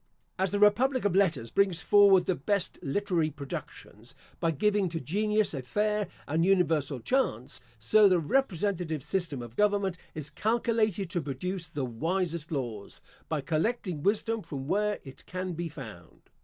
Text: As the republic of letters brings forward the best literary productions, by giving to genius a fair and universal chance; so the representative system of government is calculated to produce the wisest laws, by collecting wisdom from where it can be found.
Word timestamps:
As 0.39 0.49
the 0.49 0.57
republic 0.59 1.05
of 1.05 1.15
letters 1.15 1.51
brings 1.51 1.79
forward 1.79 2.25
the 2.25 2.33
best 2.33 2.79
literary 2.81 3.29
productions, 3.29 4.15
by 4.39 4.49
giving 4.49 4.89
to 4.89 4.99
genius 4.99 5.53
a 5.53 5.61
fair 5.61 6.07
and 6.27 6.43
universal 6.43 6.99
chance; 6.99 7.61
so 7.77 8.09
the 8.09 8.17
representative 8.19 9.03
system 9.03 9.43
of 9.43 9.55
government 9.55 9.99
is 10.15 10.31
calculated 10.31 11.11
to 11.11 11.21
produce 11.21 11.67
the 11.67 11.85
wisest 11.85 12.51
laws, 12.51 12.99
by 13.29 13.41
collecting 13.41 14.01
wisdom 14.01 14.41
from 14.41 14.65
where 14.67 14.97
it 15.03 15.23
can 15.27 15.53
be 15.53 15.69
found. 15.69 16.31